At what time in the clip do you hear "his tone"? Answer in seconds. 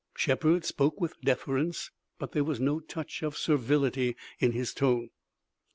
4.51-5.11